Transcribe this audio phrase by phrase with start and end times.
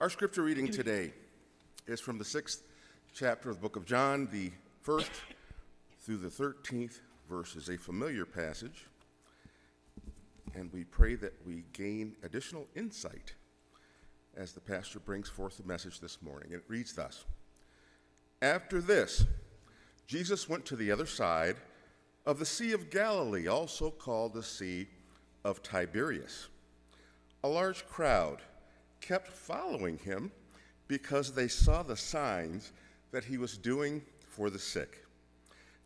[0.00, 1.12] Our scripture reading today
[1.88, 2.62] is from the sixth
[3.12, 5.10] chapter of the book of John, the first
[6.02, 8.86] through the 13th verses, a familiar passage.
[10.54, 13.34] And we pray that we gain additional insight
[14.36, 16.52] as the pastor brings forth the message this morning.
[16.52, 17.24] It reads thus
[18.40, 19.26] After this,
[20.06, 21.56] Jesus went to the other side
[22.24, 24.86] of the Sea of Galilee, also called the Sea
[25.44, 26.46] of Tiberias.
[27.42, 28.42] A large crowd
[29.08, 30.30] kept following him
[30.86, 32.72] because they saw the signs
[33.10, 35.02] that he was doing for the sick.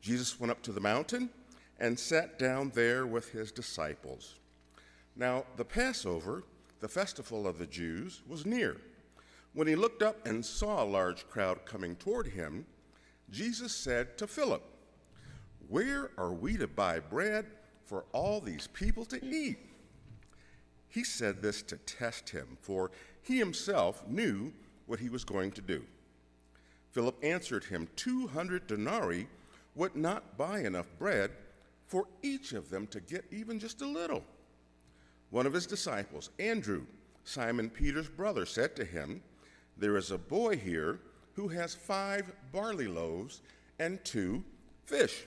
[0.00, 1.28] Jesus went up to the mountain
[1.78, 4.36] and sat down there with his disciples.
[5.16, 6.44] Now, the Passover,
[6.80, 8.78] the festival of the Jews, was near.
[9.52, 12.64] When he looked up and saw a large crowd coming toward him,
[13.30, 14.62] Jesus said to Philip,
[15.68, 17.44] Where are we to buy bread
[17.84, 19.58] for all these people to eat?
[20.90, 22.90] He said this to test him, for
[23.22, 24.52] he himself knew
[24.86, 25.84] what he was going to do.
[26.90, 29.28] Philip answered him, 200 denarii
[29.76, 31.30] would not buy enough bread
[31.86, 34.24] for each of them to get even just a little.
[35.30, 36.82] One of his disciples, Andrew,
[37.24, 39.22] Simon Peter's brother, said to him,
[39.76, 40.98] There is a boy here
[41.34, 43.42] who has five barley loaves
[43.78, 44.42] and two
[44.86, 45.24] fish.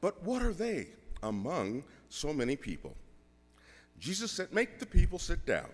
[0.00, 0.88] But what are they
[1.22, 2.96] among so many people?
[4.02, 5.68] Jesus said, Make the people sit down.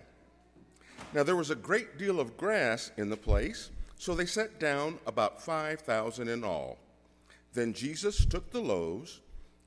[1.15, 4.99] Now there was a great deal of grass in the place, so they sat down
[5.07, 6.77] about 5,000 in all.
[7.55, 9.21] Then Jesus took the loaves,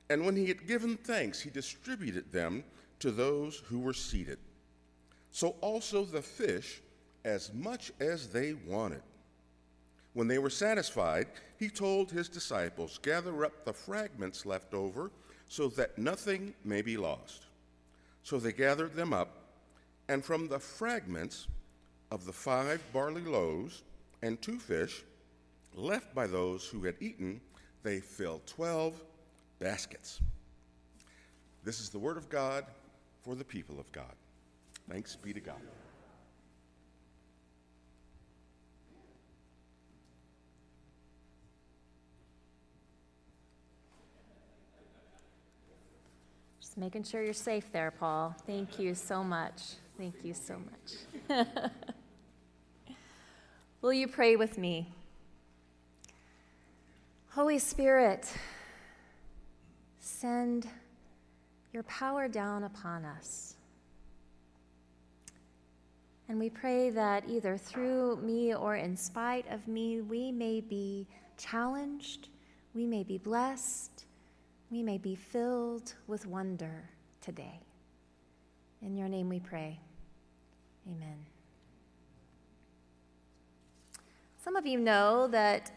[0.08, 2.62] and when he had given thanks, he distributed them
[3.00, 4.38] to those who were seated.
[5.32, 6.82] So also the fish,
[7.24, 9.02] as much as they wanted.
[10.12, 11.26] When they were satisfied,
[11.58, 15.10] he told his disciples, Gather up the fragments left over,
[15.48, 17.46] so that nothing may be lost.
[18.22, 19.36] So they gathered them up,
[20.08, 21.48] and from the fragments
[22.10, 23.82] of the five barley loaves
[24.22, 25.02] and two fish
[25.74, 27.40] left by those who had eaten,
[27.82, 29.00] they filled 12
[29.58, 30.20] baskets.
[31.64, 32.64] This is the word of God
[33.22, 34.14] for the people of God.
[34.88, 35.60] Thanks be to God.
[46.72, 48.34] Just making sure you're safe there, Paul.
[48.46, 49.60] Thank you so much.
[49.98, 50.56] Thank you so
[51.28, 51.44] much.
[53.82, 54.90] Will you pray with me?
[57.28, 58.26] Holy Spirit,
[60.00, 60.66] send
[61.74, 63.56] your power down upon us.
[66.30, 71.06] And we pray that either through me or in spite of me, we may be
[71.36, 72.30] challenged,
[72.74, 74.06] we may be blessed,
[74.72, 76.88] we may be filled with wonder
[77.20, 77.60] today.
[78.80, 79.78] In your name we pray.
[80.88, 81.26] Amen.
[84.42, 85.70] Some of you know that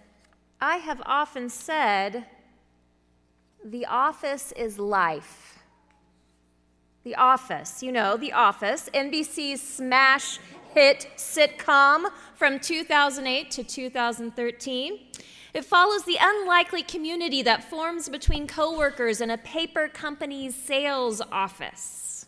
[0.61, 2.25] I have often said
[3.65, 5.59] the office is life.
[7.03, 10.39] The Office, you know, The Office, NBC's smash
[10.73, 14.99] hit sitcom from 2008 to 2013.
[15.55, 22.25] It follows the unlikely community that forms between coworkers in a paper company's sales office.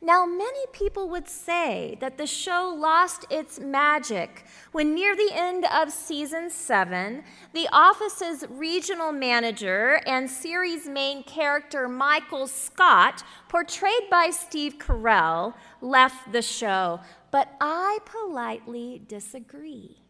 [0.00, 5.66] Now, many people would say that the show lost its magic when, near the end
[5.66, 7.22] of season seven,
[7.52, 16.32] the office's regional manager and series main character Michael Scott, portrayed by Steve Carell, left
[16.32, 16.98] the show.
[17.30, 20.01] But I politely disagree.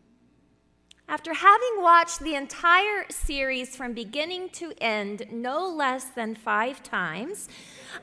[1.13, 7.51] After having watched the entire series from beginning to end no less than five times,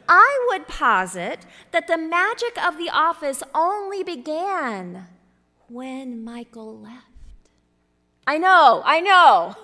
[0.07, 5.07] I would posit that the magic of The Office only began
[5.69, 7.07] when Michael left.
[8.27, 9.55] I know, I know.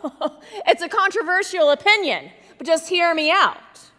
[0.65, 3.91] it's a controversial opinion, but just hear me out.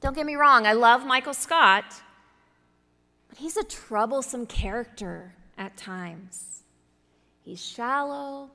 [0.00, 2.02] Don't get me wrong, I love Michael Scott,
[3.28, 6.55] but he's a troublesome character at times.
[7.46, 8.50] He's shallow,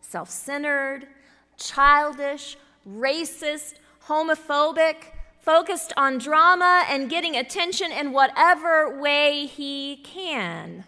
[0.00, 1.08] self centered,
[1.56, 2.56] childish,
[2.88, 3.74] racist,
[4.06, 4.94] homophobic,
[5.40, 10.84] focused on drama and getting attention in whatever way he can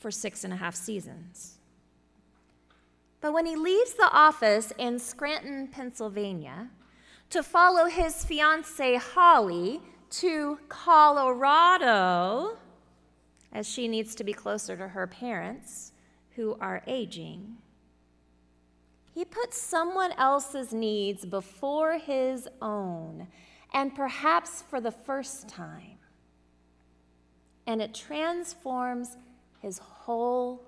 [0.00, 1.58] for six and a half seasons.
[3.20, 6.70] But when he leaves the office in Scranton, Pennsylvania,
[7.30, 12.58] to follow his fiancee Holly to Colorado,
[13.52, 15.92] as she needs to be closer to her parents,
[16.38, 17.58] who are aging.
[19.14, 23.26] He puts someone else's needs before his own,
[23.74, 25.98] and perhaps for the first time.
[27.68, 29.18] and it transforms
[29.60, 30.62] his whole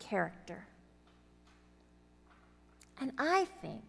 [0.00, 0.66] character.
[3.00, 3.84] And I think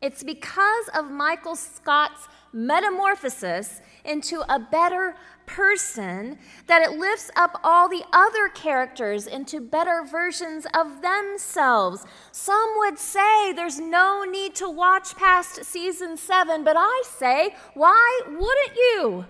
[0.00, 5.16] it's because of Michael Scott's metamorphosis into a better
[5.46, 12.04] person that it lifts up all the other characters into better versions of themselves.
[12.32, 18.20] Some would say there's no need to watch past season seven, but I say, why
[18.26, 19.26] wouldn't you?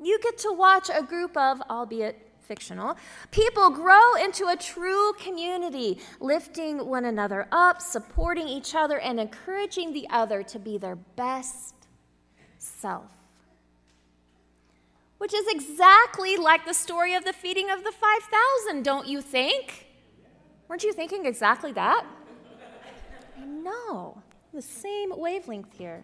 [0.00, 2.98] You get to watch a group of, albeit fictional,
[3.30, 9.94] people grow into a true community, lifting one another up, supporting each other, and encouraging
[9.94, 11.74] the other to be their best
[12.58, 13.10] self.
[15.16, 19.86] Which is exactly like the story of the feeding of the 5,000, don't you think?
[20.68, 22.04] Weren't you thinking exactly that?
[23.40, 24.20] I know,
[24.52, 26.02] the same wavelength here.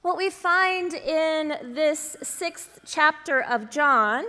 [0.00, 4.24] What we find in this sixth chapter of John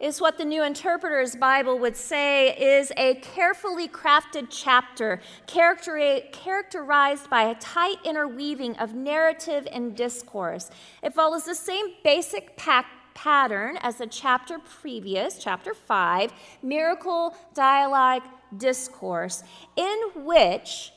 [0.00, 7.42] is what the New Interpreter's Bible would say is a carefully crafted chapter characterized by
[7.42, 10.70] a tight interweaving of narrative and discourse.
[11.02, 16.32] It follows the same basic pattern as the chapter previous, chapter 5,
[16.62, 18.22] miracle, dialogue,
[18.56, 19.42] discourse,
[19.76, 20.92] in which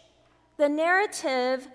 [0.56, 1.68] the narrative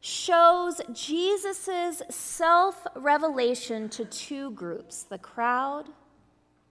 [0.00, 5.88] shows Jesus' self revelation to two groups the crowd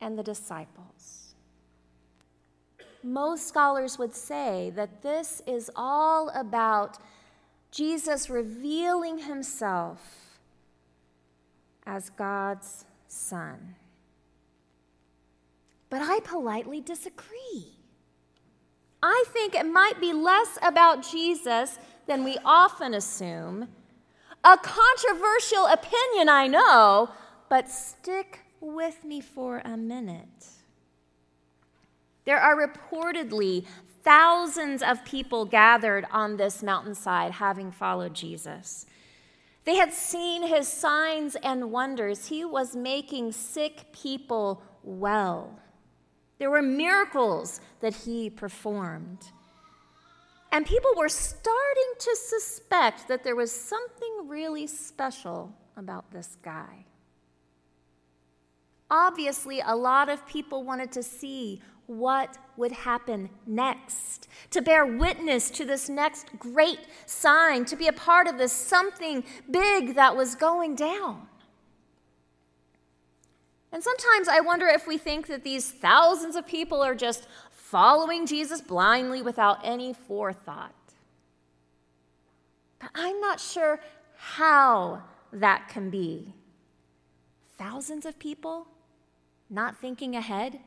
[0.02, 1.36] and the disciples.
[3.04, 6.98] Most scholars would say that this is all about
[7.72, 10.40] Jesus revealing himself
[11.86, 13.76] as God's Son.
[15.90, 17.78] But I politely disagree.
[19.02, 23.70] I think it might be less about Jesus than we often assume.
[24.44, 27.10] A controversial opinion, I know,
[27.50, 30.48] but stick with me for a minute.
[32.26, 33.66] There are reportedly
[34.04, 38.86] thousands of people gathered on this mountainside having followed Jesus.
[39.66, 42.28] They had seen his signs and wonders.
[42.28, 45.60] He was making sick people well.
[46.38, 49.26] There were miracles that he performed.
[50.52, 56.86] And people were starting to suspect that there was something really special about this guy.
[58.90, 65.50] Obviously, a lot of people wanted to see what would happen next, to bear witness
[65.50, 70.36] to this next great sign, to be a part of this something big that was
[70.36, 71.28] going down.
[73.72, 78.26] And sometimes I wonder if we think that these thousands of people are just following
[78.26, 80.74] Jesus blindly without any forethought.
[82.80, 83.80] But I'm not sure
[84.16, 86.34] how that can be.
[87.58, 88.68] Thousands of people
[89.50, 90.60] not thinking ahead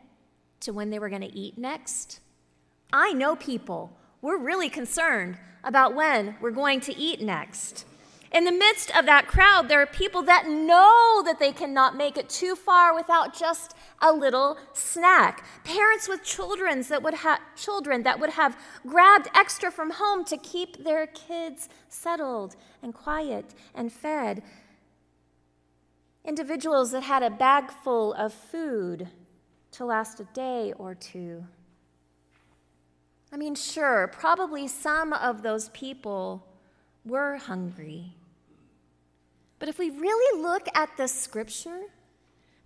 [0.60, 2.20] to when they were going to eat next.
[2.92, 7.86] I know people, we're really concerned about when we're going to eat next.
[8.32, 12.16] In the midst of that crowd, there are people that know that they cannot make
[12.16, 15.44] it too far without just a little snack.
[15.64, 18.56] Parents with children that would have children that would have
[18.86, 24.44] grabbed extra from home to keep their kids settled and quiet and fed
[26.24, 29.08] individuals that had a bag full of food
[29.72, 31.44] to last a day or two.
[33.32, 36.46] I mean, sure, probably some of those people
[37.04, 38.14] were hungry.
[39.58, 41.82] But if we really look at the scripture,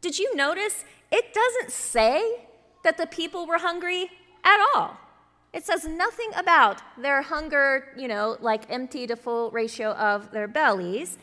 [0.01, 2.47] did you notice it doesn't say
[2.83, 4.11] that the people were hungry
[4.43, 4.97] at all?
[5.53, 10.49] It says nothing about their hunger, you know, like empty to full ratio of their
[10.49, 11.17] bellies.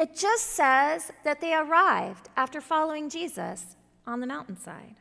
[0.00, 3.76] It just says that they arrived after following Jesus
[4.06, 4.96] on the mountainside.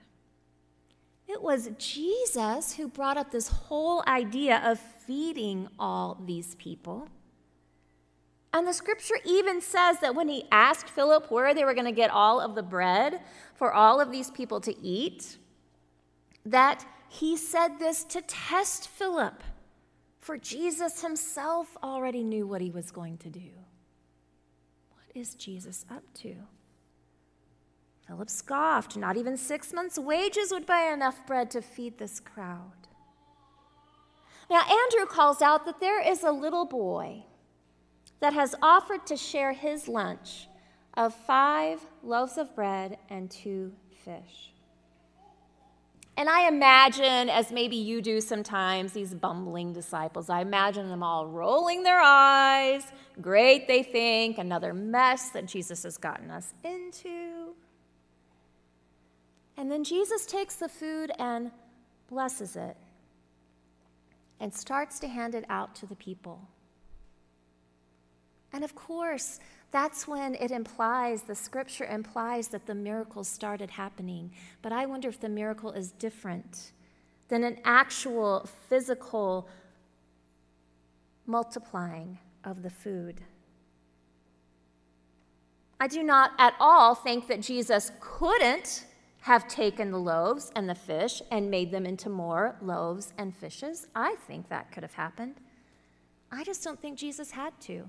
[1.26, 7.08] It was Jesus who brought up this whole idea of feeding all these people.
[8.54, 11.94] And the scripture even says that when he asked Philip where they were going to
[11.94, 13.22] get all of the bread
[13.56, 15.38] for all of these people to eat,
[16.46, 19.44] that he said this to test Philip,
[20.20, 23.52] for Jesus himself already knew what he was going to do
[25.16, 26.36] is Jesus up to?
[28.08, 28.98] Philip scoffed.
[28.98, 32.88] Not even six months' wages would buy enough bread to feed this crowd.
[34.50, 37.26] Now, Andrew calls out that there is a little boy
[38.20, 40.48] that has offered to share his lunch
[40.96, 43.74] of five loaves of bread and two
[44.04, 44.54] fish.
[46.20, 51.26] And I imagine, as maybe you do sometimes, these bumbling disciples, I imagine them all
[51.26, 52.84] rolling their eyes.
[53.22, 57.54] Great, they think, another mess that Jesus has gotten us into.
[59.56, 61.52] And then Jesus takes the food and
[62.10, 62.76] blesses it
[64.42, 66.42] and starts to hand it out to the people.
[68.52, 69.40] And of course,
[69.72, 74.32] that's when it implies, the scripture implies that the miracle started happening.
[74.62, 76.72] But I wonder if the miracle is different
[77.28, 79.48] than an actual physical
[81.28, 83.22] multiplying of the food.
[85.80, 88.86] I do not at all think that Jesus couldn't
[89.22, 93.88] have taken the loaves and the fish and made them into more loaves and fishes.
[93.96, 95.36] I think that could have happened.
[96.32, 97.88] I just don't think Jesus had to.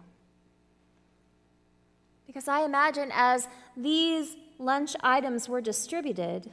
[2.31, 6.49] Because I imagine as these lunch items were distributed,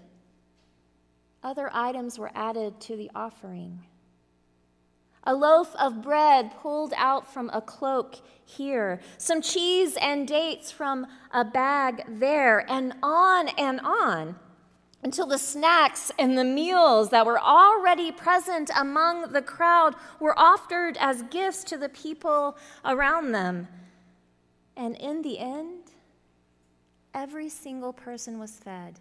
[1.44, 3.84] other items were added to the offering.
[5.24, 11.06] A loaf of bread pulled out from a cloak here, some cheese and dates from
[11.32, 14.36] a bag there, and on and on
[15.04, 20.98] until the snacks and the meals that were already present among the crowd were offered
[21.00, 23.68] as gifts to the people around them.
[24.78, 25.92] And in the end,
[27.14, 29.00] every single person was fed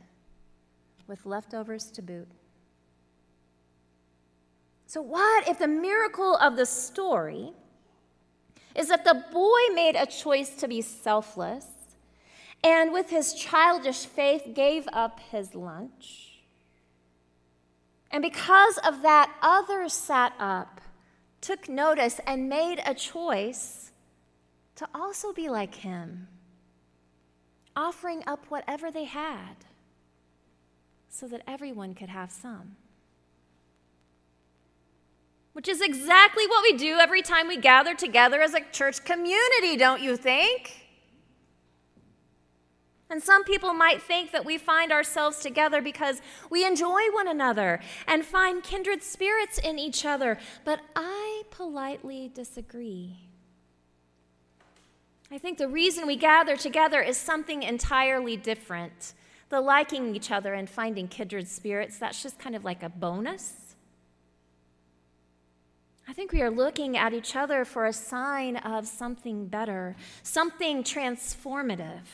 [1.07, 2.29] with leftovers to boot.
[4.87, 7.53] So, what if the miracle of the story
[8.75, 11.67] is that the boy made a choice to be selfless
[12.65, 16.41] and with his childish faith gave up his lunch?
[18.11, 20.81] And because of that, others sat up,
[21.43, 23.87] took notice, and made a choice
[24.77, 26.29] to also be like him,
[27.75, 29.57] offering up whatever they had
[31.09, 32.77] so that everyone could have some.
[35.55, 39.77] Which is exactly what we do every time we gather together as a church community,
[39.79, 40.87] don't you think?
[43.09, 47.81] And some people might think that we find ourselves together because we enjoy one another
[48.07, 53.26] and find kindred spirits in each other, but I politely disagree.
[55.31, 59.15] I think the reason we gather together is something entirely different.
[59.49, 63.75] The liking each other and finding kindred spirits, that's just kind of like a bonus.
[66.09, 70.85] I think we are looking at each other for a sign of something better, something
[70.85, 72.05] transformative.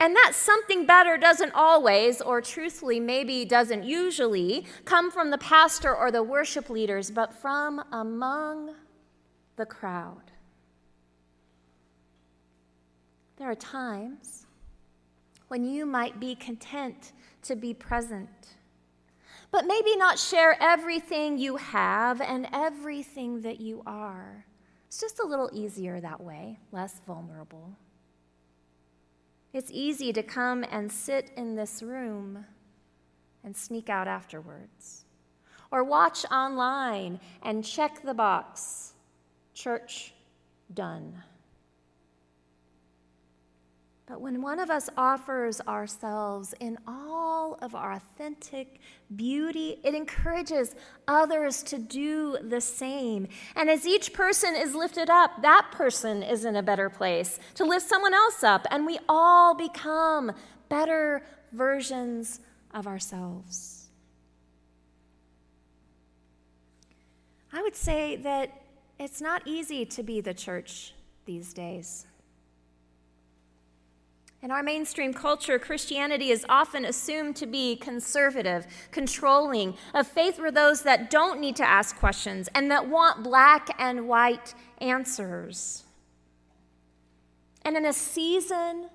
[0.00, 5.94] And that something better doesn't always, or truthfully, maybe doesn't usually, come from the pastor
[5.94, 8.74] or the worship leaders, but from among
[9.54, 10.32] the crowd.
[13.36, 14.46] There are times
[15.48, 17.12] when you might be content
[17.42, 18.56] to be present,
[19.50, 24.46] but maybe not share everything you have and everything that you are.
[24.86, 27.76] It's just a little easier that way, less vulnerable.
[29.52, 32.46] It's easy to come and sit in this room
[33.44, 35.04] and sneak out afterwards,
[35.70, 38.94] or watch online and check the box
[39.54, 40.14] church
[40.72, 41.22] done.
[44.06, 48.78] But when one of us offers ourselves in all of our authentic
[49.16, 50.76] beauty, it encourages
[51.08, 53.26] others to do the same.
[53.56, 57.64] And as each person is lifted up, that person is in a better place to
[57.64, 60.30] lift someone else up, and we all become
[60.68, 62.38] better versions
[62.72, 63.88] of ourselves.
[67.52, 68.62] I would say that
[69.00, 70.94] it's not easy to be the church
[71.24, 72.06] these days.
[74.46, 80.52] In our mainstream culture, Christianity is often assumed to be conservative, controlling, a faith for
[80.52, 85.82] those that don't need to ask questions and that want black and white answers.
[87.62, 88.88] And in a season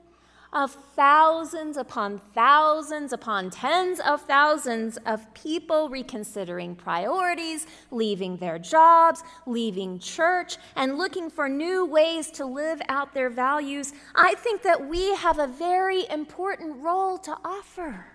[0.53, 9.23] of thousands upon thousands upon tens of thousands of people reconsidering priorities, leaving their jobs,
[9.45, 14.87] leaving church, and looking for new ways to live out their values, I think that
[14.87, 18.07] we have a very important role to offer.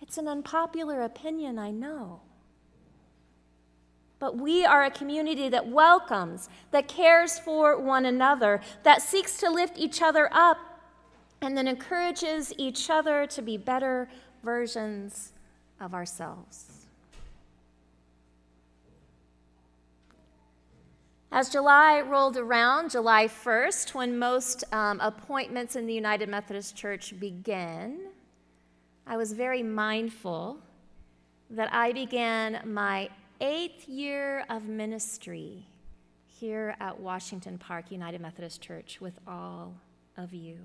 [0.00, 2.22] It's an unpopular opinion, I know.
[4.20, 9.50] But we are a community that welcomes, that cares for one another, that seeks to
[9.50, 10.58] lift each other up,
[11.40, 14.08] and that encourages each other to be better
[14.44, 15.32] versions
[15.80, 16.80] of ourselves.
[21.32, 27.18] As July rolled around, July 1st, when most um, appointments in the United Methodist Church
[27.18, 28.00] begin,
[29.06, 30.58] I was very mindful
[31.48, 33.08] that I began my
[33.40, 35.66] eighth year of ministry
[36.26, 39.74] here at Washington Park United Methodist Church with all
[40.16, 40.58] of you.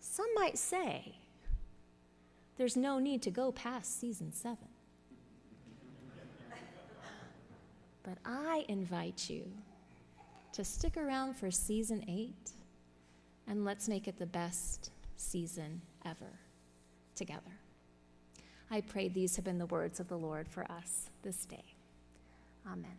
[0.00, 1.16] Some might say
[2.56, 4.68] there's no need to go past season seven.
[8.02, 9.44] But I invite you
[10.52, 12.50] to stick around for season eight
[13.46, 16.40] and let's make it the best season ever
[17.14, 17.61] together.
[18.72, 21.74] I pray these have been the words of the Lord for us this day.
[22.66, 22.96] Amen.